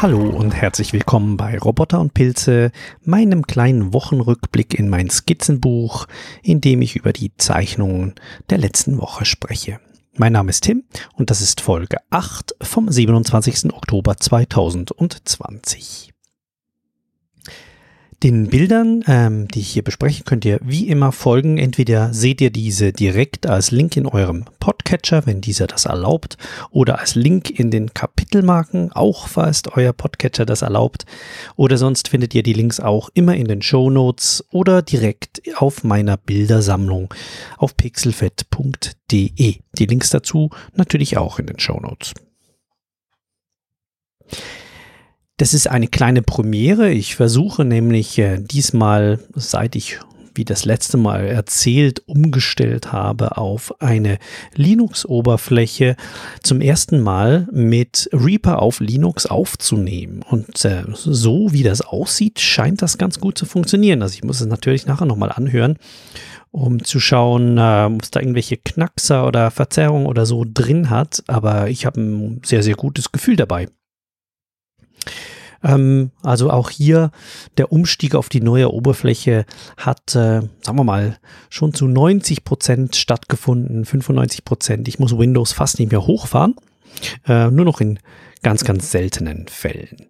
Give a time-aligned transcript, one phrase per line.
[0.00, 2.70] Hallo und herzlich willkommen bei Roboter und Pilze,
[3.02, 6.06] meinem kleinen Wochenrückblick in mein Skizzenbuch,
[6.40, 8.14] in dem ich über die Zeichnungen
[8.48, 9.80] der letzten Woche spreche.
[10.14, 10.84] Mein Name ist Tim
[11.14, 13.74] und das ist Folge 8 vom 27.
[13.74, 16.12] Oktober 2020.
[18.24, 21.56] Den Bildern, ähm, die ich hier bespreche, könnt ihr wie immer folgen.
[21.56, 26.36] Entweder seht ihr diese direkt als Link in eurem Podcatcher, wenn dieser das erlaubt,
[26.70, 31.06] oder als Link in den Kapitelmarken, auch falls euer Podcatcher das erlaubt.
[31.54, 35.84] Oder sonst findet ihr die Links auch immer in den Show Notes oder direkt auf
[35.84, 37.14] meiner Bildersammlung
[37.56, 38.98] auf pixelfett.de.
[39.78, 42.14] Die Links dazu natürlich auch in den Show Notes.
[45.38, 46.90] Das ist eine kleine Premiere.
[46.90, 50.00] Ich versuche nämlich äh, diesmal, seit ich
[50.34, 54.18] wie das letzte Mal erzählt, umgestellt habe auf eine
[54.54, 55.96] Linux-Oberfläche,
[56.42, 60.24] zum ersten Mal mit Reaper auf Linux aufzunehmen.
[60.28, 64.02] Und äh, so wie das aussieht, scheint das ganz gut zu funktionieren.
[64.02, 65.76] Also ich muss es natürlich nachher nochmal anhören,
[66.50, 71.22] um zu schauen, äh, ob es da irgendwelche Knackser oder Verzerrungen oder so drin hat.
[71.28, 73.68] Aber ich habe ein sehr, sehr gutes Gefühl dabei.
[75.62, 77.10] Ähm, also auch hier
[77.56, 79.44] der Umstieg auf die neue Oberfläche
[79.76, 81.18] hat, äh, sagen wir mal,
[81.50, 84.88] schon zu 90 Prozent stattgefunden, 95 Prozent.
[84.88, 86.54] Ich muss Windows fast nicht mehr hochfahren,
[87.26, 87.98] äh, nur noch in
[88.42, 90.06] ganz, ganz seltenen Fällen.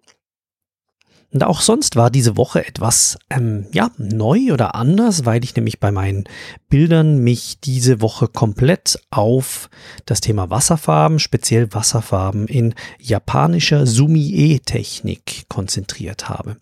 [1.31, 5.79] Und auch sonst war diese Woche etwas, ähm, ja, neu oder anders, weil ich nämlich
[5.79, 6.23] bei meinen
[6.69, 9.69] Bildern mich diese Woche komplett auf
[10.05, 16.57] das Thema Wasserfarben, speziell Wasserfarben in japanischer Sumi-E-Technik konzentriert habe.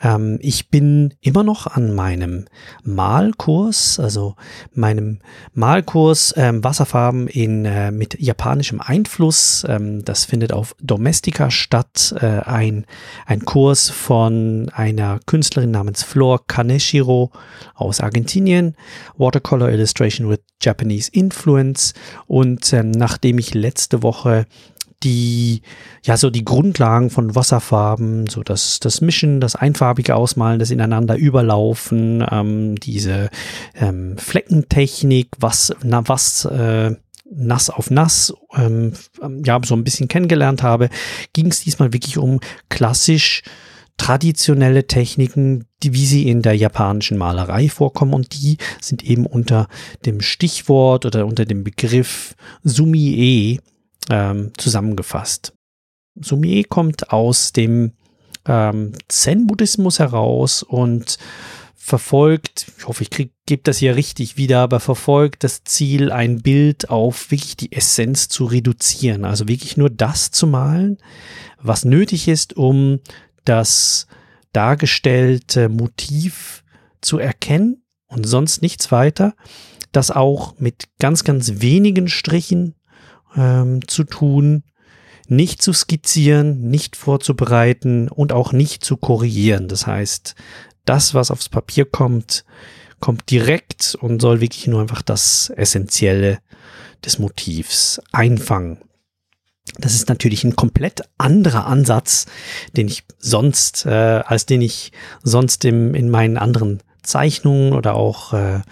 [0.00, 2.46] Ähm, ich bin immer noch an meinem
[2.84, 4.36] Malkurs, also
[4.72, 5.20] meinem
[5.54, 9.64] Malkurs ähm, Wasserfarben in, äh, mit japanischem Einfluss.
[9.68, 12.14] Ähm, das findet auf Domestika statt.
[12.20, 12.86] Äh, ein,
[13.26, 17.30] ein Kurs von einer Künstlerin namens Flor Kaneshiro
[17.74, 18.76] aus Argentinien.
[19.16, 21.94] Watercolor Illustration with Japanese Influence.
[22.26, 24.46] Und ähm, nachdem ich letzte Woche
[25.02, 25.62] die,
[26.02, 31.16] ja, so die Grundlagen von Wasserfarben, so das, das Mischen, das einfarbige Ausmalen, das ineinander
[31.16, 33.30] überlaufen, ähm, diese
[33.74, 36.96] ähm, Fleckentechnik, was, na, was, äh,
[37.30, 38.94] nass auf nass, ähm,
[39.44, 40.88] ja, so ein bisschen kennengelernt habe,
[41.32, 43.42] ging es diesmal wirklich um klassisch
[43.98, 49.68] traditionelle Techniken, die, wie sie in der japanischen Malerei vorkommen und die sind eben unter
[50.06, 53.58] dem Stichwort oder unter dem Begriff Sumi-e
[54.10, 55.52] ähm, zusammengefasst.
[56.20, 57.92] Sumie kommt aus dem
[58.46, 61.18] ähm, Zen-Buddhismus heraus und
[61.88, 66.90] verfolgt, ich hoffe, ich gebe das hier richtig wieder, aber verfolgt das Ziel, ein Bild
[66.90, 69.24] auf wirklich die Essenz zu reduzieren.
[69.24, 70.98] Also wirklich nur das zu malen,
[71.60, 73.00] was nötig ist, um
[73.44, 74.06] das
[74.52, 76.62] dargestellte Motiv
[77.00, 79.34] zu erkennen und sonst nichts weiter.
[79.92, 82.74] Das auch mit ganz, ganz wenigen Strichen
[83.36, 84.64] ähm, zu tun,
[85.28, 89.68] nicht zu skizzieren, nicht vorzubereiten und auch nicht zu korrigieren.
[89.68, 90.34] Das heißt,
[90.84, 92.44] das, was aufs Papier kommt,
[93.00, 96.38] kommt direkt und soll wirklich nur einfach das Essentielle
[97.04, 98.78] des Motivs einfangen.
[99.78, 102.26] Das ist natürlich ein komplett anderer Ansatz,
[102.76, 108.32] den ich sonst, äh, als den ich sonst im, in meinen anderen Zeichnungen oder auch
[108.32, 108.62] äh,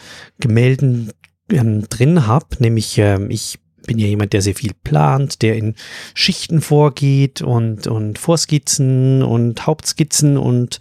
[0.40, 1.12] Gemälden
[1.50, 2.46] ähm, drin habe.
[2.58, 5.74] Nämlich äh, ich bin ja jemand, der sehr viel plant, der in
[6.14, 10.78] Schichten vorgeht und, und Vorskizzen und Hauptskizzen und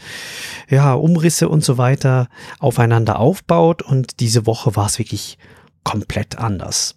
[0.70, 2.30] ja, Umrisse und so weiter
[2.60, 3.82] aufeinander aufbaut.
[3.82, 5.38] Und diese Woche war es wirklich
[5.84, 6.96] komplett anders.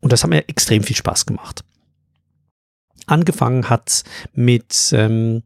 [0.00, 1.64] Und das hat mir extrem viel Spaß gemacht.
[3.06, 4.04] Angefangen hat
[4.34, 5.42] mit ähm,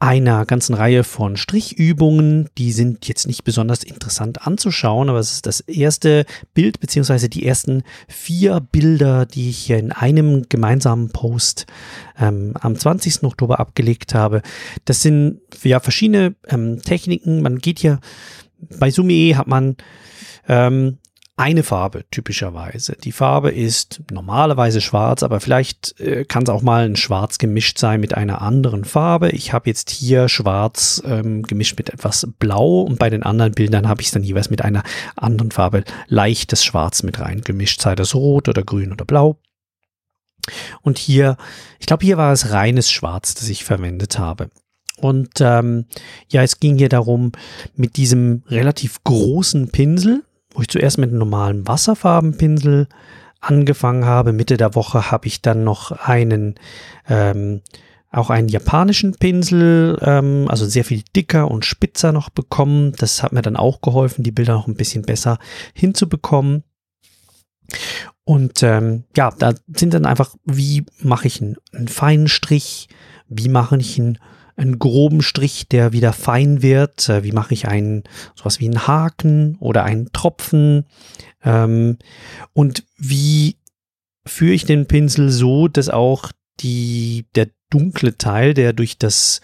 [0.00, 2.48] einer ganzen Reihe von Strichübungen.
[2.56, 6.24] Die sind jetzt nicht besonders interessant anzuschauen, aber es ist das erste
[6.54, 11.66] Bild beziehungsweise die ersten vier Bilder, die ich hier in einem gemeinsamen Post
[12.18, 13.24] ähm, am 20.
[13.24, 14.42] Oktober abgelegt habe.
[14.84, 17.42] Das sind ja verschiedene ähm, Techniken.
[17.42, 17.98] Man geht hier
[18.78, 19.76] bei Sumi hat man
[20.48, 20.98] ähm,
[21.38, 22.96] eine Farbe typischerweise.
[23.02, 27.78] Die Farbe ist normalerweise schwarz, aber vielleicht äh, kann es auch mal ein Schwarz gemischt
[27.78, 29.30] sein mit einer anderen Farbe.
[29.30, 33.88] Ich habe jetzt hier Schwarz ähm, gemischt mit etwas Blau und bei den anderen Bildern
[33.88, 34.82] habe ich es dann jeweils mit einer
[35.14, 39.38] anderen Farbe leichtes Schwarz mit rein gemischt, sei das Rot oder Grün oder Blau.
[40.82, 41.36] Und hier,
[41.78, 44.50] ich glaube, hier war es reines Schwarz, das ich verwendet habe.
[44.96, 45.84] Und ähm,
[46.30, 47.30] ja, es ging hier darum,
[47.76, 50.24] mit diesem relativ großen Pinsel,
[50.58, 52.88] wo ich zuerst mit einem normalen Wasserfarbenpinsel
[53.38, 54.32] angefangen habe.
[54.32, 56.56] Mitte der Woche habe ich dann noch einen
[57.08, 57.62] ähm,
[58.10, 62.92] auch einen japanischen Pinsel, ähm, also sehr viel dicker und spitzer noch bekommen.
[62.98, 65.38] Das hat mir dann auch geholfen, die Bilder noch ein bisschen besser
[65.74, 66.64] hinzubekommen.
[68.24, 72.88] Und ähm, ja, da sind dann einfach, wie mache ich einen, einen feinen Strich,
[73.28, 74.18] wie mache ich einen,
[74.58, 78.86] einen groben Strich, der wieder fein wird, äh, wie mache ich einen, sowas wie einen
[78.86, 80.84] Haken oder einen Tropfen
[81.44, 81.98] ähm,
[82.52, 83.56] und wie
[84.26, 89.40] führe ich den Pinsel so, dass auch die, der dunkle Teil, der durch das,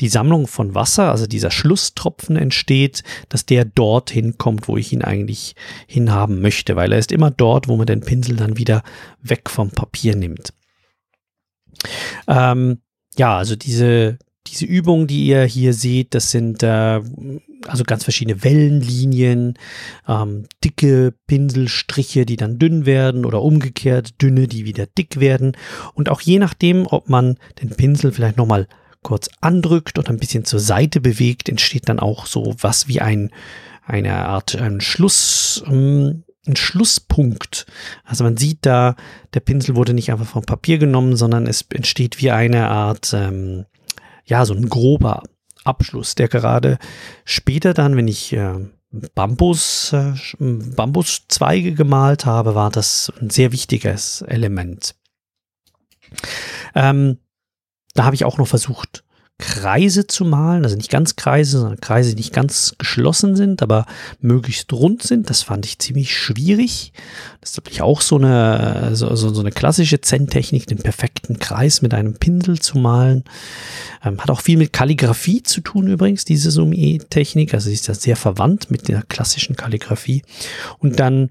[0.00, 5.02] die Sammlung von Wasser, also dieser Schlusstropfen entsteht, dass der dorthin kommt, wo ich ihn
[5.02, 5.54] eigentlich
[5.86, 8.82] hinhaben möchte, weil er ist immer dort, wo man den Pinsel dann wieder
[9.20, 10.52] weg vom Papier nimmt.
[12.26, 12.80] Ähm,
[13.16, 17.00] ja, also diese, diese Übungen, die ihr hier seht, das sind äh,
[17.66, 19.54] also ganz verschiedene Wellenlinien,
[20.08, 25.56] ähm, dicke Pinselstriche, die dann dünn werden oder umgekehrt dünne, die wieder dick werden.
[25.94, 28.68] Und auch je nachdem, ob man den Pinsel vielleicht nochmal
[29.02, 33.30] kurz andrückt oder ein bisschen zur Seite bewegt, entsteht dann auch so was wie ein,
[33.84, 37.66] eine Art ein Schluss, ähm, ein Schlusspunkt.
[38.04, 38.96] Also man sieht da,
[39.34, 43.66] der Pinsel wurde nicht einfach vom Papier genommen, sondern es entsteht wie eine Art, ähm,
[44.26, 45.22] ja, so ein grober
[45.64, 46.78] Abschluss, der gerade
[47.24, 48.54] später dann, wenn ich äh,
[49.14, 54.94] Bambus, äh, Bambuszweige gemalt habe, war das ein sehr wichtiges Element.
[56.74, 57.18] Ähm,
[57.94, 59.04] da habe ich auch noch versucht,
[59.38, 63.84] Kreise zu malen, also nicht ganz Kreise, sondern Kreise, die nicht ganz geschlossen sind, aber
[64.20, 65.28] möglichst rund sind.
[65.28, 66.94] Das fand ich ziemlich schwierig.
[67.42, 71.92] Das ist natürlich auch so eine, so, so eine klassische Zen-Technik, den perfekten Kreis mit
[71.92, 73.24] einem Pinsel zu malen.
[74.02, 77.52] Ähm, hat auch viel mit Kalligrafie zu tun übrigens, diese Sumi-Technik.
[77.52, 80.22] Also sie ist ja sehr verwandt mit der klassischen Kalligrafie.
[80.78, 81.28] Und dann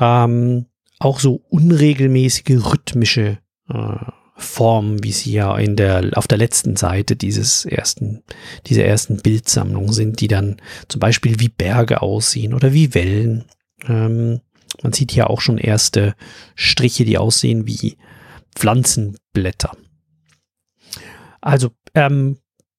[0.00, 0.64] ähm,
[0.98, 3.38] auch so unregelmäßige rhythmische
[3.68, 3.96] äh,
[4.36, 8.22] Form, wie sie ja in der, auf der letzten Seite dieses ersten,
[8.66, 10.56] dieser ersten Bildsammlung sind, die dann
[10.88, 13.44] zum Beispiel wie Berge aussehen oder wie Wellen.
[13.86, 14.40] Ähm,
[14.82, 16.14] man sieht hier auch schon erste
[16.56, 17.96] Striche, die aussehen wie
[18.56, 19.76] Pflanzenblätter.
[21.40, 22.38] Also, ähm,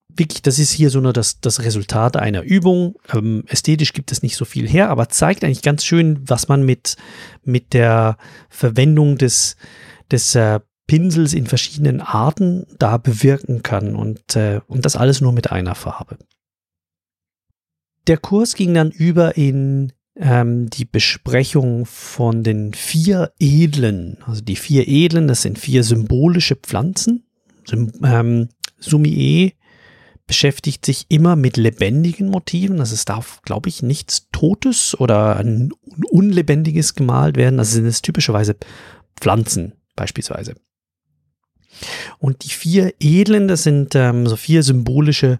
[0.09, 2.95] wirklich, das ist hier so nur das, das Resultat einer Übung.
[3.13, 6.63] Ähm, ästhetisch gibt es nicht so viel her, aber zeigt eigentlich ganz schön, was man
[6.63, 6.97] mit,
[7.43, 8.17] mit der
[8.49, 9.55] Verwendung des,
[10.11, 15.31] des äh, Pinsels in verschiedenen Arten da bewirken kann und, äh, und das alles nur
[15.31, 16.17] mit einer Farbe.
[18.07, 24.17] Der Kurs ging dann über in ähm, die Besprechung von den vier Edlen.
[24.25, 27.25] Also die vier Edlen, das sind vier symbolische Pflanzen.
[27.67, 29.55] Sym ähm, Sumie
[30.27, 32.79] beschäftigt sich immer mit lebendigen Motiven.
[32.79, 35.71] Also es darf, glaube ich, nichts Totes oder ein
[36.09, 37.59] Unlebendiges gemalt werden.
[37.59, 38.55] Also sind es typischerweise
[39.19, 40.55] Pflanzen beispielsweise.
[42.19, 45.39] Und die vier Edlen, das sind ähm, so vier symbolische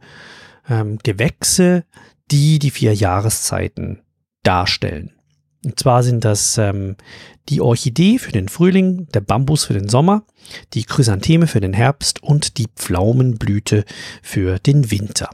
[0.70, 1.86] ähm, Gewächse,
[2.32, 4.02] die die vier Jahreszeiten
[4.44, 5.12] darstellen.
[5.64, 6.96] Und zwar sind das ähm,
[7.50, 10.24] die Orchidee für den Frühling, der Bambus für den Sommer,
[10.74, 13.86] die Chrysantheme für den Herbst und die Pflaumenblüte
[14.22, 15.30] für den Winter.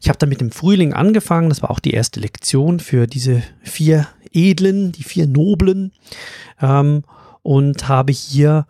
[0.00, 3.42] Ich habe dann mit dem Frühling angefangen, das war auch die erste Lektion für diese
[3.62, 5.92] vier Edlen, die vier Noblen
[6.60, 7.02] ähm,
[7.42, 8.66] und habe hier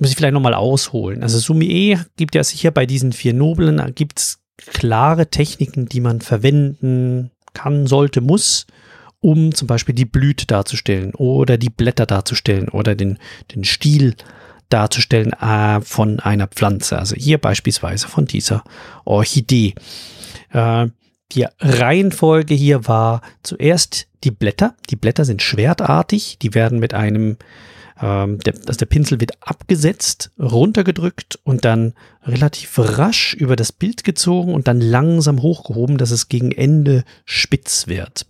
[0.00, 1.22] muss ich vielleicht nochmal ausholen.
[1.22, 6.20] Also Sumie gibt ja sicher bei diesen vier Noblen, gibt es klare Techniken, die man
[6.20, 8.66] verwenden kann, sollte, muss,
[9.20, 13.18] um zum Beispiel die Blüte darzustellen oder die Blätter darzustellen oder den,
[13.54, 14.14] den Stiel
[14.70, 16.98] darzustellen äh, von einer Pflanze.
[16.98, 18.64] Also hier beispielsweise von dieser
[19.04, 19.74] Orchidee.
[20.52, 20.88] Äh,
[21.32, 24.74] die Reihenfolge hier war zuerst die Blätter.
[24.88, 27.36] Die Blätter sind schwertartig, die werden mit einem
[28.00, 34.04] ähm, der, also der Pinsel wird abgesetzt, runtergedrückt und dann relativ rasch über das Bild
[34.04, 38.26] gezogen und dann langsam hochgehoben, dass es gegen Ende spitz wird.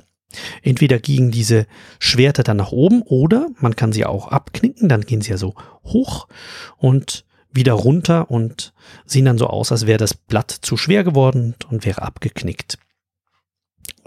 [0.62, 1.66] Entweder gingen diese
[1.98, 5.54] Schwerter dann nach oben oder man kann sie auch abknicken, dann gehen sie ja so
[5.84, 6.28] hoch
[6.76, 8.72] und wieder runter und
[9.04, 12.78] sehen dann so aus, als wäre das Blatt zu schwer geworden und wäre abgeknickt.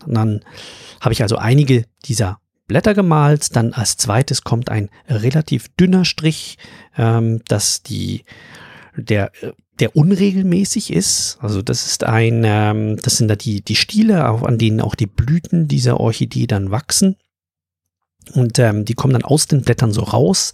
[0.06, 0.46] Und dann
[1.02, 2.40] habe ich also einige dieser
[2.74, 3.56] Blätter gemalt.
[3.56, 6.58] Dann als zweites kommt ein relativ dünner Strich,
[6.98, 8.24] ähm, dass die,
[8.98, 9.32] der,
[9.80, 11.38] der unregelmäßig ist.
[11.40, 15.06] Also das ist ein, ähm, das sind da die, die Stiele, an denen auch die
[15.06, 17.16] Blüten dieser Orchidee dann wachsen.
[18.34, 20.52] Und ähm, die kommen dann aus den Blättern so raus.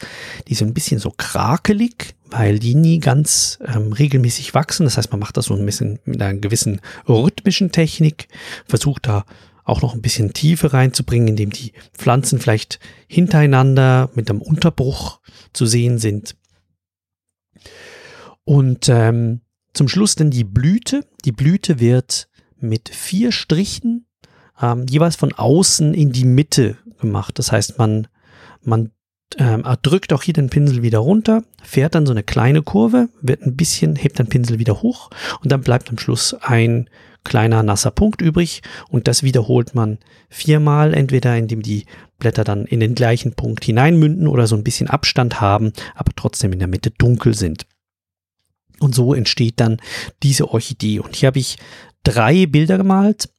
[0.49, 4.83] Die sind ein bisschen so krakelig, weil die nie ganz ähm, regelmäßig wachsen.
[4.83, 8.27] Das heißt, man macht das so ein bisschen mit einer gewissen rhythmischen Technik,
[8.67, 9.23] versucht da
[9.69, 15.19] auch noch ein bisschen Tiefe reinzubringen, indem die Pflanzen vielleicht hintereinander mit einem Unterbruch
[15.53, 16.35] zu sehen sind.
[18.43, 19.41] Und ähm,
[19.73, 21.05] zum Schluss dann die Blüte.
[21.25, 22.27] Die Blüte wird
[22.59, 24.07] mit vier Strichen
[24.61, 27.39] ähm, jeweils von außen in die Mitte gemacht.
[27.39, 28.07] Das heißt, man,
[28.63, 28.91] man
[29.37, 33.43] ähm, drückt auch hier den Pinsel wieder runter, fährt dann so eine kleine Kurve, wird
[33.43, 35.09] ein bisschen, hebt den Pinsel wieder hoch
[35.41, 36.89] und dann bleibt am Schluss ein
[37.23, 39.99] kleiner nasser Punkt übrig und das wiederholt man
[40.29, 41.85] viermal, entweder indem die
[42.17, 46.53] Blätter dann in den gleichen Punkt hineinmünden oder so ein bisschen Abstand haben, aber trotzdem
[46.53, 47.65] in der Mitte dunkel sind.
[48.79, 49.77] Und so entsteht dann
[50.23, 50.99] diese Orchidee.
[50.99, 51.57] Und hier habe ich
[52.03, 53.29] drei Bilder gemalt.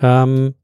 [0.00, 0.54] Ähm,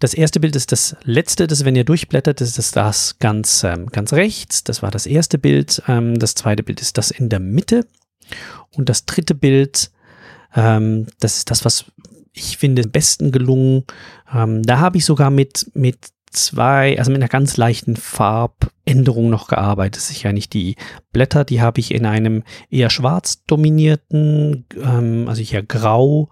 [0.00, 3.86] das erste Bild ist das letzte, das wenn ihr durchblättert, ist das, das ganz, ähm,
[3.88, 4.64] ganz rechts.
[4.64, 5.82] Das war das erste Bild.
[5.86, 7.86] Ähm, das zweite Bild ist das in der Mitte.
[8.72, 9.90] Und das dritte Bild,
[10.54, 11.86] ähm, das ist das, was
[12.32, 13.84] ich finde am besten gelungen.
[14.32, 19.48] Ähm, da habe ich sogar mit, mit zwei, also mit einer ganz leichten Farbänderung noch
[19.48, 20.22] gearbeitet.
[20.22, 20.76] Ja nicht die
[21.12, 26.30] Blätter, die habe ich in einem eher schwarz dominierten, ähm, also hier grau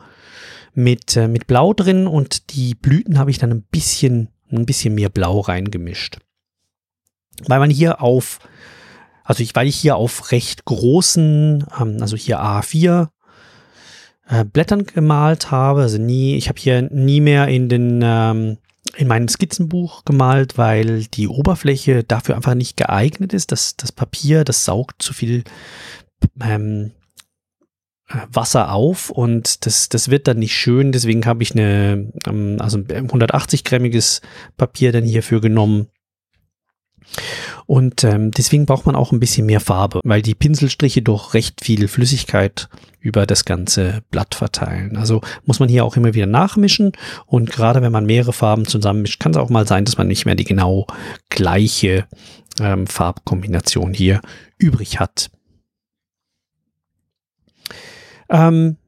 [0.74, 4.94] mit, äh, mit Blau drin und die Blüten habe ich dann ein bisschen, ein bisschen
[4.94, 6.18] mehr Blau reingemischt.
[7.46, 8.38] Weil man hier auf,
[9.24, 13.08] also ich, weil ich hier auf recht großen, ähm, also hier A4
[14.28, 18.58] äh, Blättern gemalt habe, also nie, ich habe hier nie mehr in den, ähm,
[18.96, 23.52] in meinem Skizzenbuch gemalt, weil die Oberfläche dafür einfach nicht geeignet ist.
[23.52, 25.44] Das, das Papier, das saugt zu viel
[26.40, 26.92] ähm,
[28.08, 30.92] Wasser auf und das, das wird dann nicht schön.
[30.92, 34.22] Deswegen habe ich eine, ähm, also 180-grammiges
[34.56, 35.88] Papier dann hierfür genommen.
[37.68, 41.62] Und ähm, deswegen braucht man auch ein bisschen mehr Farbe, weil die Pinselstriche doch recht
[41.62, 44.96] viel Flüssigkeit über das ganze Blatt verteilen.
[44.96, 46.92] Also muss man hier auch immer wieder nachmischen
[47.26, 50.24] und gerade wenn man mehrere Farben zusammenmischt, kann es auch mal sein, dass man nicht
[50.24, 50.86] mehr die genau
[51.28, 52.06] gleiche
[52.58, 54.22] ähm, Farbkombination hier
[54.56, 55.30] übrig hat.
[58.30, 58.78] Ähm,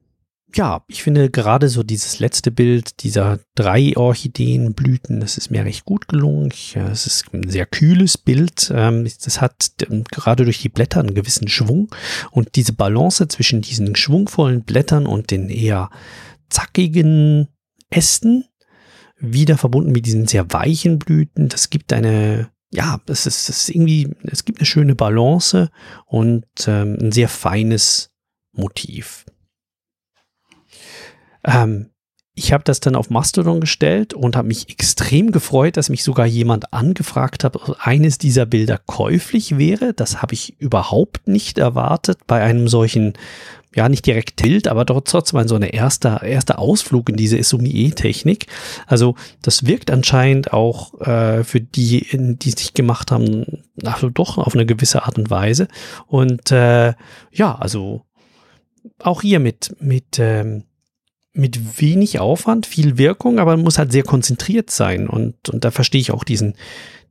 [0.55, 5.85] ja, ich finde gerade so dieses letzte Bild dieser drei Orchideenblüten, das ist mir recht
[5.85, 6.51] gut gelungen.
[6.75, 8.71] Äh, es ist ein sehr kühles Bild.
[8.73, 11.89] Ähm, das hat ähm, gerade durch die Blätter einen gewissen Schwung
[12.31, 15.89] und diese Balance zwischen diesen schwungvollen Blättern und den eher
[16.49, 17.47] zackigen
[17.89, 18.45] Ästen,
[19.17, 23.69] wieder verbunden mit diesen sehr weichen Blüten, das gibt eine ja, es ist, es ist
[23.69, 25.69] irgendwie, es gibt eine schöne Balance
[26.05, 28.11] und ähm, ein sehr feines
[28.53, 29.25] Motiv.
[31.43, 31.91] Ähm,
[32.33, 36.25] ich habe das dann auf Mastodon gestellt und habe mich extrem gefreut, dass mich sogar
[36.25, 39.93] jemand angefragt hat, ob eines dieser Bilder käuflich wäre.
[39.93, 43.13] Das habe ich überhaupt nicht erwartet bei einem solchen,
[43.75, 48.47] ja nicht direkt Tilt, aber doch trotzdem so eine erste, erste Ausflug in diese Sommelier-Technik.
[48.87, 54.37] Also das wirkt anscheinend auch äh, für die, die es nicht gemacht haben, also doch
[54.37, 55.67] auf eine gewisse Art und Weise.
[56.07, 56.93] Und äh,
[57.33, 58.05] ja, also
[58.99, 60.63] auch hier mit, mit ähm,
[61.33, 65.07] mit wenig Aufwand, viel Wirkung, aber muss halt sehr konzentriert sein.
[65.07, 66.55] Und, und da verstehe ich auch diesen,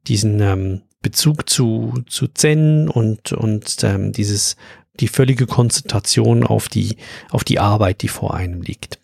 [0.07, 4.57] diesen ähm, Bezug zu, zu Zen und, und ähm, dieses,
[5.01, 6.97] die völlige Konzentration auf die,
[7.31, 8.99] auf die Arbeit, die vor einem liegt.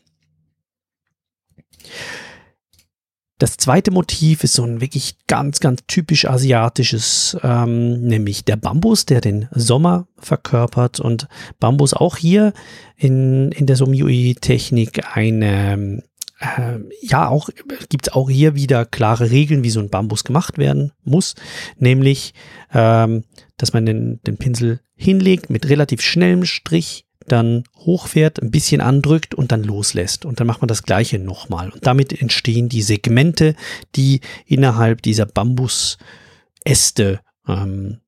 [3.38, 9.04] Das zweite Motiv ist so ein wirklich ganz, ganz typisch asiatisches, ähm, nämlich der Bambus,
[9.04, 11.28] der den Sommer verkörpert und
[11.60, 12.54] Bambus auch hier
[12.96, 16.02] in, in der Somiui-Technik eine,
[16.40, 17.50] äh, ja, auch
[17.90, 21.34] gibt es auch hier wieder klare Regeln, wie so ein Bambus gemacht werden muss,
[21.78, 22.32] nämlich,
[22.72, 23.24] ähm,
[23.58, 29.34] dass man den, den Pinsel hinlegt mit relativ schnellem Strich dann hochfährt, ein bisschen andrückt
[29.34, 30.24] und dann loslässt.
[30.24, 31.70] Und dann macht man das gleiche nochmal.
[31.70, 33.54] Und damit entstehen die Segmente,
[33.94, 38.00] die innerhalb dieser Bambusäste ähm,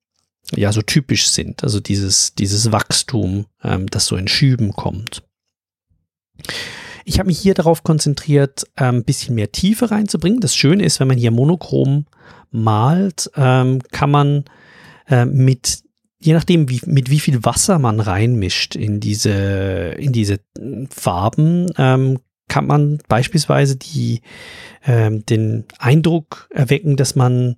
[0.54, 1.62] ja so typisch sind.
[1.62, 5.22] Also dieses, dieses Wachstum, ähm, das so in Schüben kommt.
[7.04, 10.40] Ich habe mich hier darauf konzentriert, ein ähm, bisschen mehr Tiefe reinzubringen.
[10.40, 12.06] Das Schöne ist, wenn man hier monochrom
[12.50, 14.44] malt, ähm, kann man
[15.08, 15.82] äh, mit
[16.18, 20.40] je nachdem, wie, mit wie viel Wasser man reinmischt in diese, in diese
[20.90, 24.22] Farben, ähm, kann man beispielsweise die,
[24.86, 27.56] ähm, den Eindruck erwecken, dass man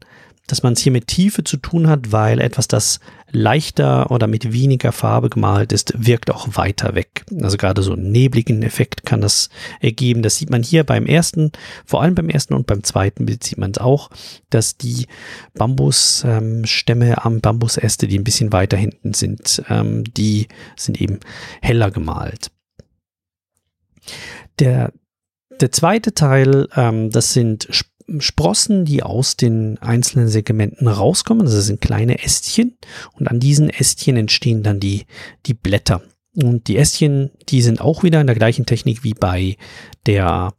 [0.50, 3.00] dass man es hier mit Tiefe zu tun hat, weil etwas, das
[3.32, 7.24] leichter oder mit weniger Farbe gemalt ist, wirkt auch weiter weg.
[7.40, 9.48] Also gerade so einen nebligen Effekt kann das
[9.80, 10.22] ergeben.
[10.22, 11.52] Das sieht man hier beim ersten,
[11.84, 14.10] vor allem beim ersten und beim zweiten Bild sieht man es auch,
[14.50, 15.06] dass die
[15.54, 21.20] Bambusstämme ähm, am Bambusäste, die ein bisschen weiter hinten sind, ähm, die sind eben
[21.62, 22.50] heller gemalt.
[24.58, 24.92] Der,
[25.60, 27.68] der zweite Teil, ähm, das sind
[28.18, 31.44] Sprossen, die aus den einzelnen Segmenten rauskommen.
[31.44, 32.76] Das sind kleine Ästchen
[33.12, 35.06] und an diesen Ästchen entstehen dann die,
[35.46, 36.02] die Blätter.
[36.34, 39.56] Und die Ästchen, die sind auch wieder in der gleichen Technik wie bei
[40.06, 40.54] der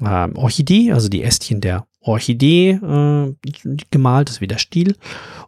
[0.00, 3.34] äh, Orchidee, also die Ästchen der Orchidee äh,
[3.90, 4.96] gemalt, das ist wieder Stiel.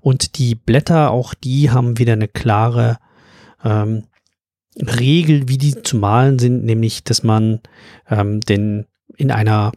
[0.01, 2.99] Und die Blätter, auch die haben wieder eine klare
[3.65, 4.05] ähm,
[4.77, 7.61] Regel, wie die zu malen sind, nämlich, dass man
[8.09, 8.87] ähm, den
[9.17, 9.73] in einer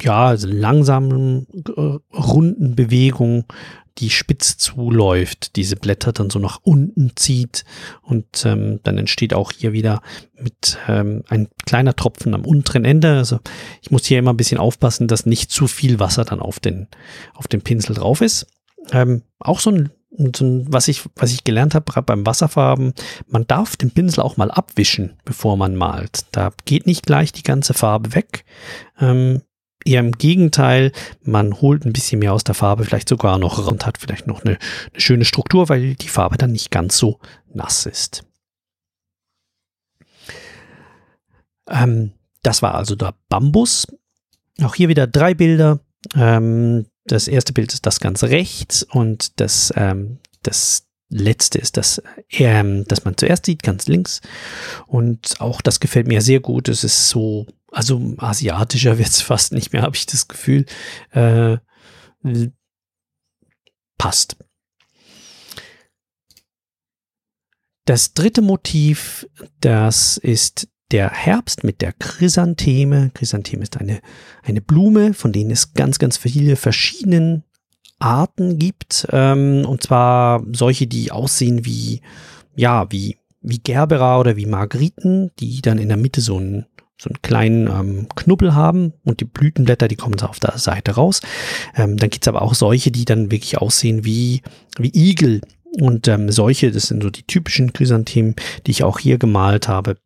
[0.00, 3.44] ja, also langsamen, äh, runden Bewegung
[3.98, 7.64] die spitz zuläuft, diese Blätter dann so nach unten zieht
[8.02, 10.00] und ähm, dann entsteht auch hier wieder
[10.40, 13.16] mit ähm, ein kleiner Tropfen am unteren Ende.
[13.16, 13.40] Also
[13.82, 16.88] ich muss hier immer ein bisschen aufpassen, dass nicht zu viel Wasser dann auf den,
[17.34, 18.46] auf den Pinsel drauf ist.
[18.92, 22.92] Ähm, auch so ein, ein, was ich, was ich gelernt habe, beim Wasserfarben,
[23.28, 26.26] man darf den Pinsel auch mal abwischen, bevor man malt.
[26.32, 28.44] Da geht nicht gleich die ganze Farbe weg.
[29.00, 29.42] Ähm,
[29.84, 30.92] Eher im Gegenteil,
[31.22, 34.44] man holt ein bisschen mehr aus der Farbe, vielleicht sogar noch und hat vielleicht noch
[34.44, 34.58] eine,
[34.92, 37.18] eine schöne Struktur, weil die Farbe dann nicht ganz so
[37.52, 38.24] nass ist.
[41.68, 43.86] Ähm, das war also der Bambus.
[44.62, 45.80] Auch hier wieder drei Bilder.
[46.14, 52.02] Ähm, das erste Bild ist das ganz rechts und das, ähm, das letzte ist das,
[52.30, 54.20] ähm, das man zuerst sieht, ganz links.
[54.86, 56.68] Und auch das gefällt mir sehr gut.
[56.68, 60.64] Es ist so, also asiatischer wird es fast nicht mehr, habe ich das Gefühl.
[61.10, 61.58] Äh,
[63.98, 64.36] passt.
[67.84, 69.26] Das dritte Motiv,
[69.60, 73.10] das ist der Herbst mit der Chrysantheme.
[73.14, 74.00] Chrysantheme ist eine,
[74.42, 77.42] eine Blume, von denen es ganz, ganz viele verschiedene
[77.98, 79.06] Arten gibt.
[79.10, 82.02] Ähm, und zwar solche, die aussehen wie,
[82.54, 86.66] ja, wie, wie Gerbera oder wie Margeriten, die dann in der Mitte so einen,
[87.00, 90.92] so einen kleinen ähm, Knubbel haben und die Blütenblätter, die kommen so auf der Seite
[90.92, 91.20] raus.
[91.74, 94.42] Ähm, dann gibt's aber auch solche, die dann wirklich aussehen wie,
[94.78, 95.40] wie Igel.
[95.80, 99.96] Und ähm, solche, das sind so die typischen Chrysanthemen, die ich auch hier gemalt habe.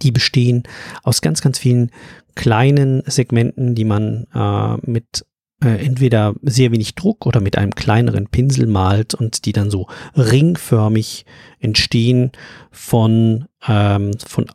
[0.00, 0.62] Die bestehen
[1.02, 1.90] aus ganz, ganz vielen
[2.34, 5.24] kleinen Segmenten, die man äh, mit
[5.62, 9.86] äh, entweder sehr wenig Druck oder mit einem kleineren Pinsel malt und die dann so
[10.16, 11.24] ringförmig
[11.60, 12.32] entstehen
[12.70, 14.46] von, ähm, von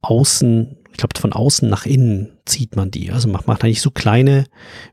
[0.00, 3.10] außen, ich glaube von außen nach innen zieht man die.
[3.10, 4.46] Also macht man eigentlich so kleine,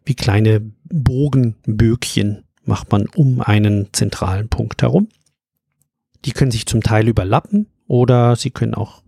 [0.03, 5.09] wie kleine Bogenböckchen macht man um einen zentralen Punkt herum.
[6.25, 9.00] Die können sich zum Teil überlappen oder sie können auch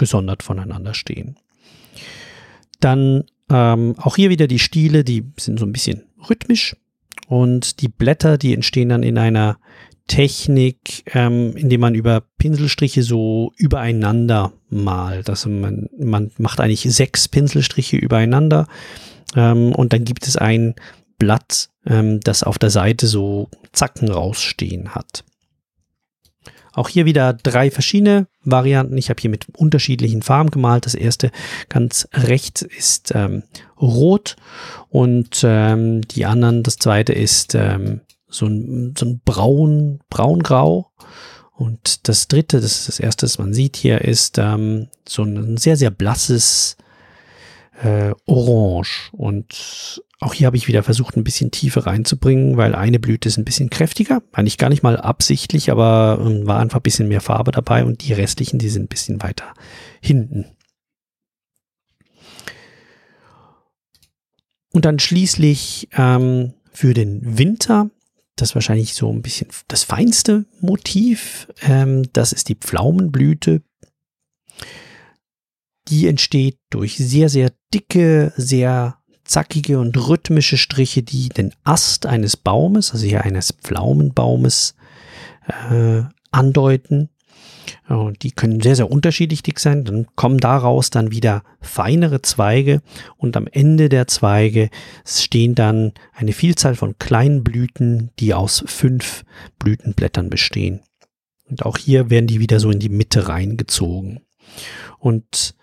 [0.00, 1.36] gesondert voneinander stehen.
[2.80, 6.74] Dann ähm, auch hier wieder die Stiele, die sind so ein bisschen rhythmisch
[7.28, 9.58] und die Blätter, die entstehen dann in einer
[10.08, 15.30] Technik, ähm, indem man über Pinselstriche so übereinander malt.
[15.30, 18.66] Also man, man macht eigentlich sechs Pinselstriche übereinander
[19.36, 20.74] ähm, und dann gibt es ein
[21.18, 25.22] Blatt, ähm, das auf der Seite so Zacken rausstehen hat.
[26.72, 28.96] Auch hier wieder drei verschiedene Varianten.
[28.96, 30.86] Ich habe hier mit unterschiedlichen Farben gemalt.
[30.86, 31.30] Das erste
[31.68, 33.42] ganz rechts ist ähm,
[33.80, 34.36] rot
[34.88, 40.90] und ähm, die anderen, das zweite ist ähm, so ein, so ein braun, braungrau.
[41.52, 45.58] Und das dritte, das ist das erste, das man sieht hier, ist ähm, so ein
[45.58, 46.78] sehr, sehr blasses
[47.82, 49.10] äh, Orange.
[49.12, 53.38] Und auch hier habe ich wieder versucht, ein bisschen Tiefe reinzubringen, weil eine Blüte ist
[53.38, 54.22] ein bisschen kräftiger.
[54.32, 58.06] Eigentlich gar nicht mal absichtlich, aber ähm, war einfach ein bisschen mehr Farbe dabei und
[58.06, 59.54] die restlichen, die sind ein bisschen weiter
[60.02, 60.44] hinten.
[64.72, 67.90] Und dann schließlich ähm, für den Winter,
[68.36, 73.62] das ist wahrscheinlich so ein bisschen das feinste Motiv, ähm, das ist die Pflaumenblüte.
[75.88, 78.99] Die entsteht durch sehr, sehr dicke, sehr
[79.30, 84.74] zackige und rhythmische Striche, die den Ast eines Baumes, also hier eines Pflaumenbaumes,
[85.70, 87.08] äh, andeuten.
[87.88, 89.84] Und die können sehr, sehr unterschiedlich dick sein.
[89.84, 92.82] Dann kommen daraus dann wieder feinere Zweige
[93.16, 94.70] und am Ende der Zweige
[95.04, 99.24] stehen dann eine Vielzahl von kleinen Blüten, die aus fünf
[99.58, 100.80] Blütenblättern bestehen.
[101.48, 104.20] Und auch hier werden die wieder so in die Mitte reingezogen.
[104.98, 105.54] Und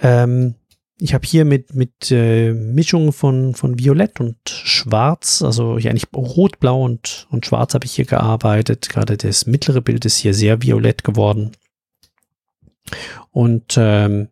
[0.00, 0.54] ähm,
[1.00, 6.08] ich habe hier mit, mit äh, Mischungen von, von Violett und Schwarz, also hier eigentlich
[6.14, 8.88] Rot, Blau und, und Schwarz habe ich hier gearbeitet.
[8.88, 11.52] Gerade das mittlere Bild ist hier sehr violett geworden.
[13.30, 14.28] Und ähm,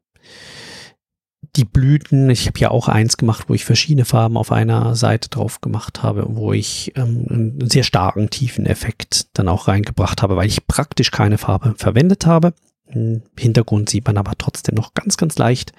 [1.57, 5.29] die Blüten, ich habe hier auch eins gemacht, wo ich verschiedene Farben auf einer Seite
[5.31, 10.37] drauf gemacht habe, wo ich ähm, einen sehr starken tiefen Effekt dann auch reingebracht habe,
[10.37, 12.53] weil ich praktisch keine Farbe verwendet habe.
[12.91, 15.73] Im Hintergrund sieht man aber trotzdem noch ganz, ganz leicht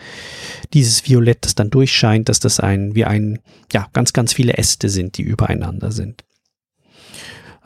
[0.73, 3.39] dieses Violett, das dann durchscheint, dass das ein, wie ein,
[3.73, 6.23] ja, ganz, ganz viele Äste sind, die übereinander sind.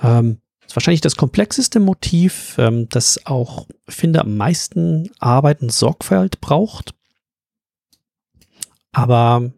[0.02, 6.40] Ähm, ist wahrscheinlich das komplexeste Motiv, ähm, das auch, finde, am meisten Arbeit und Sorgfalt
[6.40, 6.94] braucht.
[8.92, 9.52] Aber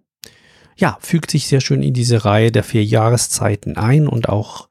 [0.78, 4.68] ja, fügt sich sehr schön in diese Reihe der vier Jahreszeiten ein und auch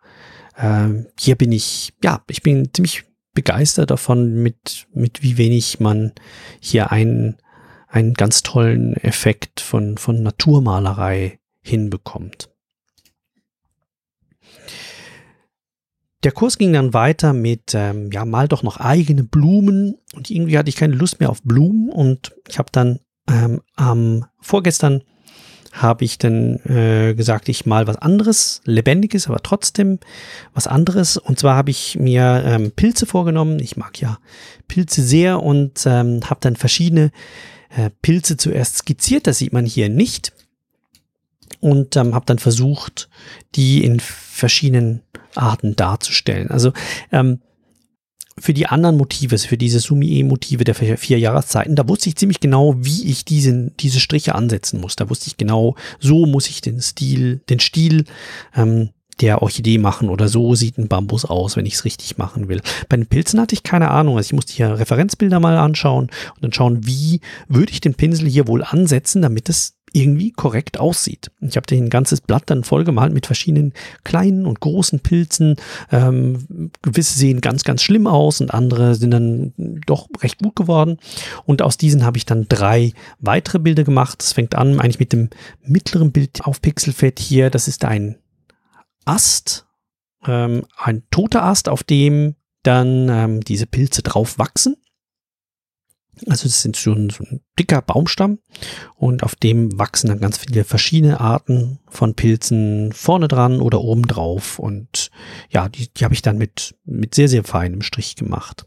[0.59, 6.13] ähm, hier bin ich, ja, ich bin ziemlich begeistert davon, mit, mit wie wenig man
[6.61, 7.37] hier einen,
[7.89, 12.51] einen ganz tollen Effekt von, von Naturmalerei hinbekommt.
[16.23, 20.57] Der Kurs ging dann weiter mit, ähm, ja, mal doch noch eigene Blumen und irgendwie
[20.57, 25.03] hatte ich keine Lust mehr auf Blumen und ich habe dann ähm, am vorgestern
[25.75, 29.99] habe ich dann äh, gesagt, ich mal was anderes, lebendiges, aber trotzdem
[30.55, 31.17] was anderes.
[31.17, 33.59] Und zwar habe ich mir ähm, Pilze vorgenommen.
[33.59, 34.19] Ich mag ja
[34.69, 37.11] Pilze sehr und ähm, habe dann verschiedene
[37.77, 39.27] äh, Pilze zuerst skizziert.
[39.27, 40.33] Das sieht man hier nicht.
[41.59, 43.09] Und ähm, habe dann versucht,
[43.57, 45.01] die in verschiedenen
[45.35, 46.51] Arten darzustellen.
[46.51, 46.73] Also
[47.11, 47.41] ähm,
[48.39, 52.75] für die anderen Motive, für diese Sumi-E-Motive der vier Jahreszeiten, da wusste ich ziemlich genau,
[52.79, 54.97] wie ich diese, diese Striche ansetzen muss.
[54.97, 58.05] Da wusste ich genau, so muss ich den Stil, den Stil
[58.57, 62.49] ähm, der Orchidee machen oder so sieht ein Bambus aus, wenn ich es richtig machen
[62.49, 62.61] will.
[62.89, 64.17] Bei den Pilzen hatte ich keine Ahnung.
[64.17, 68.29] Also ich musste hier Referenzbilder mal anschauen und dann schauen, wie würde ich den Pinsel
[68.29, 71.31] hier wohl ansetzen, damit es irgendwie korrekt aussieht.
[71.41, 75.57] Ich habe ein ganzes Blatt dann vollgemalt mit verschiedenen kleinen und großen Pilzen.
[75.93, 79.55] Ähm, gewisse sehen ganz, ganz schlimm aus und andere sind dann
[79.87, 80.99] doch recht gut geworden.
[81.47, 84.21] Und aus diesen habe ich dann drei weitere Bilder gemacht.
[84.21, 85.31] Das fängt an eigentlich mit dem
[85.65, 87.49] mittleren Bild auf Pixelfett hier.
[87.51, 88.17] Das ist ein
[89.05, 89.67] Ast,
[90.27, 94.77] ähm, ein toter Ast, auf dem dann ähm, diese Pilze drauf wachsen.
[96.27, 98.39] Also das sind schon so ein dicker Baumstamm
[98.97, 104.07] und auf dem wachsen dann ganz viele verschiedene Arten von Pilzen vorne dran oder oben
[104.07, 105.11] drauf und
[105.51, 108.67] ja, die, die habe ich dann mit, mit sehr, sehr feinem Strich gemacht.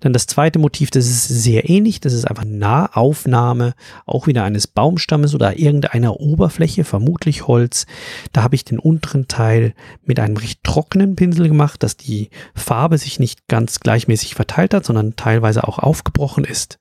[0.00, 3.74] Dann das zweite Motiv, das ist sehr ähnlich, das ist einfach Nahaufnahme,
[4.06, 7.86] auch wieder eines Baumstammes oder irgendeiner Oberfläche, vermutlich Holz.
[8.32, 12.98] Da habe ich den unteren Teil mit einem recht trockenen Pinsel gemacht, dass die Farbe
[12.98, 16.78] sich nicht ganz gleichmäßig verteilt hat, sondern teilweise auch aufgebrochen ist.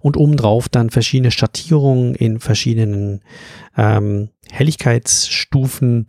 [0.00, 3.20] Und obendrauf dann verschiedene Schattierungen in verschiedenen
[3.76, 6.06] ähm, Helligkeitsstufen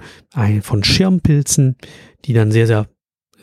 [0.61, 1.77] von Schirmpilzen,
[2.25, 2.87] die dann sehr, sehr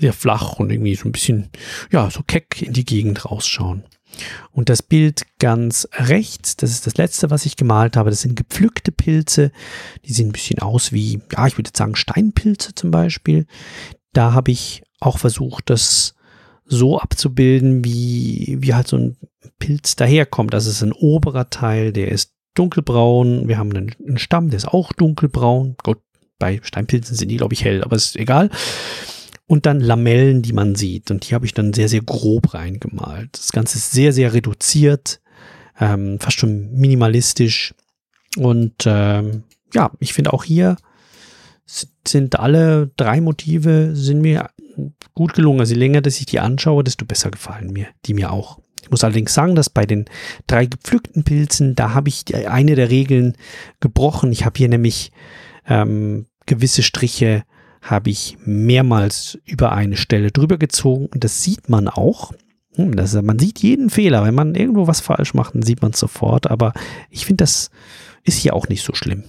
[0.01, 1.51] sehr flach und irgendwie so ein bisschen,
[1.93, 3.85] ja, so keck in die Gegend rausschauen.
[4.51, 8.35] Und das Bild ganz rechts, das ist das letzte, was ich gemalt habe, das sind
[8.35, 9.53] gepflückte Pilze.
[10.05, 13.47] Die sehen ein bisschen aus wie, ja, ich würde sagen Steinpilze zum Beispiel.
[14.13, 16.15] Da habe ich auch versucht, das
[16.65, 19.17] so abzubilden, wie, wie halt so ein
[19.59, 20.55] Pilz daherkommt.
[20.55, 23.49] Das ist ein oberer Teil, der ist dunkelbraun.
[23.49, 25.77] Wir haben einen, Stamm, der ist auch dunkelbraun.
[25.83, 25.99] Gut,
[26.39, 28.51] bei Steinpilzen sind die, glaube ich, hell, aber ist egal
[29.51, 31.11] und dann Lamellen, die man sieht.
[31.11, 33.31] Und die habe ich dann sehr, sehr grob reingemalt.
[33.33, 35.21] Das Ganze ist sehr, sehr reduziert,
[35.81, 37.75] ähm, fast schon minimalistisch.
[38.37, 39.43] Und ähm,
[39.75, 40.77] ja, ich finde auch hier
[42.07, 44.51] sind alle drei Motive sind mir
[45.15, 45.59] gut gelungen.
[45.59, 48.61] Also je länger, dass ich die anschaue, desto besser gefallen mir die mir auch.
[48.85, 50.05] Ich muss allerdings sagen, dass bei den
[50.47, 53.37] drei gepflückten Pilzen, da habe ich eine der Regeln
[53.81, 54.31] gebrochen.
[54.31, 55.11] Ich habe hier nämlich
[55.67, 57.43] ähm, gewisse Striche
[57.81, 62.33] habe ich mehrmals über eine Stelle drüber gezogen und das sieht man auch.
[62.75, 64.25] Hm, das, man sieht jeden Fehler.
[64.25, 66.51] Wenn man irgendwo was falsch macht, dann sieht man es sofort.
[66.51, 66.73] Aber
[67.11, 67.71] ich finde, das
[68.25, 69.25] ist hier auch nicht so schlimm.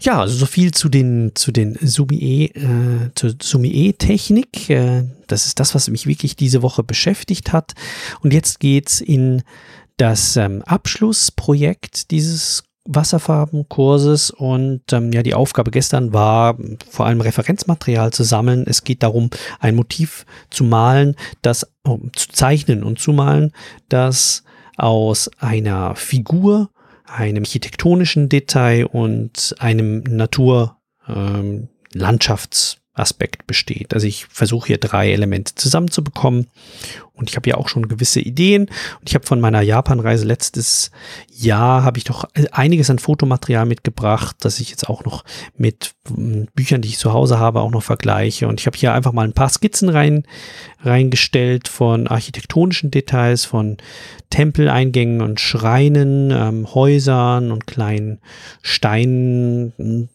[0.00, 4.68] Ja, also so viel zu den, zu den Sumi-E, äh, zur Sumi-E-Technik.
[4.68, 7.72] Äh, das ist das, was mich wirklich diese Woche beschäftigt hat.
[8.20, 9.42] Und jetzt geht's in
[9.96, 16.56] das ähm, Abschlussprojekt dieses Wasserfarbenkurses und ähm, ja, die Aufgabe gestern war
[16.90, 18.64] vor allem Referenzmaterial zu sammeln.
[18.66, 23.52] Es geht darum, ein Motiv zu malen, das oh, zu zeichnen und zu malen,
[23.88, 24.44] das
[24.76, 26.70] aus einer Figur,
[27.06, 30.76] einem architektonischen Detail und einem Natur
[31.08, 33.92] ähm, Landschafts Aspekt besteht.
[33.92, 36.46] Also ich versuche hier drei Elemente zusammenzubekommen.
[37.12, 38.62] Und ich habe ja auch schon gewisse Ideen.
[39.00, 40.90] Und ich habe von meiner Japan-Reise letztes
[41.28, 45.24] Jahr habe ich doch einiges an Fotomaterial mitgebracht, das ich jetzt auch noch
[45.56, 48.48] mit hm, Büchern, die ich zu Hause habe, auch noch vergleiche.
[48.48, 50.24] Und ich habe hier einfach mal ein paar Skizzen rein
[50.82, 53.78] reingestellt von architektonischen Details, von
[54.30, 58.20] Tempeleingängen und Schreinen, ähm, Häusern und kleinen
[58.62, 60.08] Steinen,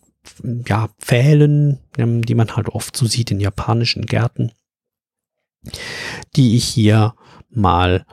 [0.68, 4.52] ja, Pfählen, die man halt oft so sieht in japanischen Gärten.
[6.36, 7.16] die ich hier
[7.50, 8.06] mal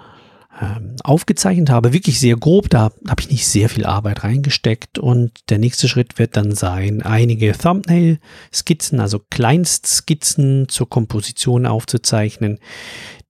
[0.61, 2.71] ähm, aufgezeichnet habe, wirklich sehr grob.
[2.71, 4.99] Da habe ich nicht sehr viel Arbeit reingesteckt.
[4.99, 12.59] Und der nächste Schritt wird dann sein, einige Thumbnail-Skizzen, also Kleinstskizzen zur Komposition aufzuzeichnen.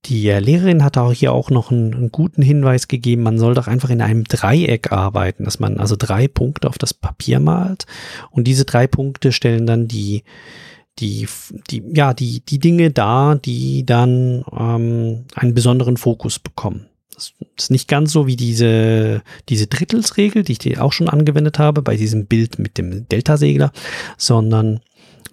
[0.05, 3.67] Die Lehrerin hat auch hier auch noch einen, einen, guten Hinweis gegeben, man soll doch
[3.67, 7.85] einfach in einem Dreieck arbeiten, dass man also drei Punkte auf das Papier malt
[8.31, 10.23] und diese drei Punkte stellen dann die
[10.99, 11.27] die,
[11.69, 16.87] die, ja, die, die Dinge dar, die dann ähm, einen besonderen Fokus bekommen.
[17.13, 21.81] Das ist nicht ganz so wie diese, diese Drittelsregel, die ich auch schon angewendet habe
[21.81, 23.71] bei diesem Bild mit dem Delta-Segler,
[24.17, 24.81] sondern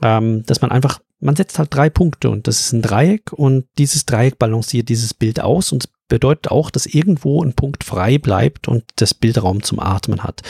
[0.02, 3.66] ähm, dass man einfach, man setzt halt drei Punkte und das ist ein Dreieck und
[3.78, 8.68] dieses Dreieck balanciert dieses Bild aus und bedeutet auch, dass irgendwo ein Punkt frei bleibt
[8.68, 10.42] und das Bild Raum zum Atmen hat.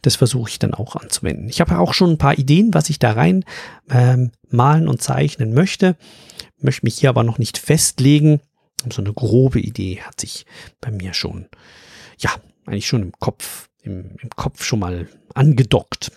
[0.00, 1.48] Das versuche ich dann auch anzuwenden.
[1.48, 3.44] Ich habe auch schon ein paar Ideen, was ich da rein
[3.90, 5.96] ähm, malen und zeichnen möchte,
[6.58, 8.40] möchte mich hier aber noch nicht festlegen
[8.90, 10.46] so eine grobe Idee hat sich
[10.80, 11.46] bei mir schon,
[12.18, 12.30] ja,
[12.66, 16.10] eigentlich schon im Kopf, im, im Kopf schon mal angedockt.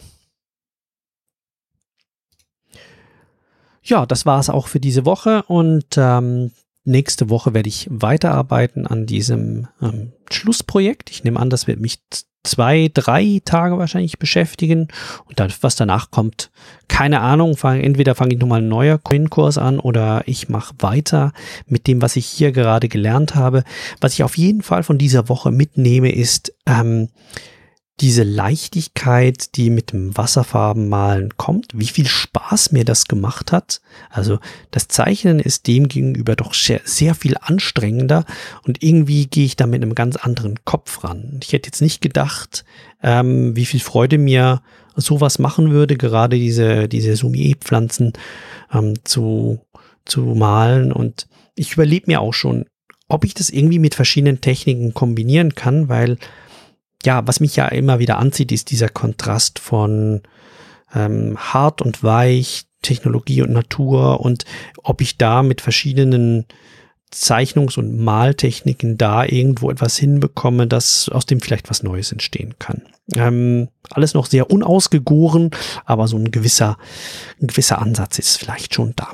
[3.85, 6.51] Ja, das war es auch für diese Woche und ähm,
[6.85, 11.11] nächste Woche werde ich weiterarbeiten an diesem ähm, Schlussprojekt.
[11.11, 11.99] Ich nehme an, das wird mich
[12.43, 14.87] zwei, drei Tage wahrscheinlich beschäftigen
[15.25, 16.49] und dann, was danach kommt,
[16.87, 17.57] keine Ahnung.
[17.57, 21.31] Fang, entweder fange ich nochmal einen neuen Coin-Kurs an oder ich mache weiter
[21.67, 23.63] mit dem, was ich hier gerade gelernt habe.
[24.01, 27.09] Was ich auf jeden Fall von dieser Woche mitnehme, ist, ähm,
[28.01, 33.79] diese Leichtigkeit, die mit dem Wasserfarbenmalen kommt, wie viel Spaß mir das gemacht hat.
[34.09, 34.39] Also
[34.71, 38.25] das Zeichnen ist dem gegenüber doch sehr, sehr viel anstrengender
[38.63, 41.39] und irgendwie gehe ich da mit einem ganz anderen Kopf ran.
[41.41, 42.65] Ich hätte jetzt nicht gedacht,
[43.01, 44.61] ähm, wie viel Freude mir
[44.97, 48.11] sowas machen würde, gerade diese, diese Sumier-Pflanzen
[48.73, 49.61] ähm, zu,
[50.03, 52.65] zu malen und ich überlebe mir auch schon,
[53.07, 56.17] ob ich das irgendwie mit verschiedenen Techniken kombinieren kann, weil
[57.05, 60.21] ja, was mich ja immer wieder anzieht, ist dieser Kontrast von
[60.93, 64.45] ähm, hart und weich, Technologie und Natur und
[64.83, 66.45] ob ich da mit verschiedenen
[67.11, 72.81] Zeichnungs- und Maltechniken da irgendwo etwas hinbekomme, dass aus dem vielleicht was Neues entstehen kann.
[73.13, 75.51] Ähm, alles noch sehr unausgegoren,
[75.85, 76.77] aber so ein gewisser,
[77.41, 79.07] ein gewisser Ansatz ist vielleicht schon da.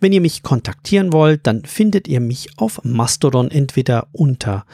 [0.00, 4.64] Wenn ihr mich kontaktieren wollt, dann findet ihr mich auf Mastodon entweder unter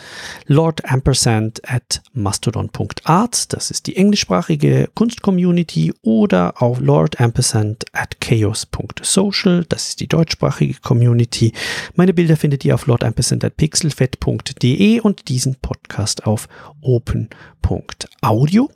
[0.46, 10.00] lordampersand at mastodon.art, das ist die englischsprachige Kunstcommunity, oder auf lordampersand at chaos.social, das ist
[10.00, 11.52] die deutschsprachige Community.
[11.94, 16.48] Meine Bilder findet ihr auf lordampersand at pixelfett.de und diesen Podcast auf
[16.80, 18.70] open.audio.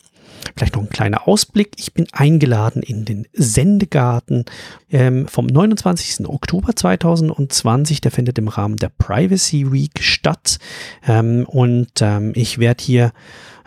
[0.56, 1.72] Vielleicht noch ein kleiner Ausblick.
[1.76, 4.44] Ich bin eingeladen in den Sendegarten
[4.90, 6.26] ähm, vom 29.
[6.28, 8.00] Oktober 2020.
[8.00, 10.58] Der findet im Rahmen der Privacy Week statt.
[11.06, 13.12] Ähm, und ähm, ich werde hier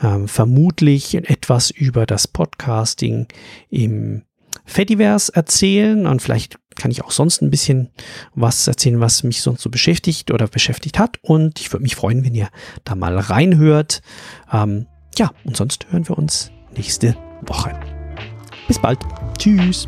[0.02, 3.28] ähm, vermutlich etwas über das Podcasting
[3.70, 4.24] im
[4.66, 7.90] Fediverse erzählen und vielleicht kann ich auch sonst ein bisschen
[8.34, 11.20] was erzählen, was mich sonst so beschäftigt oder beschäftigt hat.
[11.22, 12.50] Und ich würde mich freuen, wenn ihr
[12.84, 14.02] da mal reinhört.
[14.52, 17.80] Ähm, ja, und sonst hören wir uns nächste Woche.
[18.68, 19.00] Bis bald.
[19.38, 19.88] Tschüss.